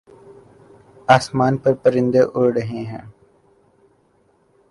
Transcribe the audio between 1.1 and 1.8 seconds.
آسمان پر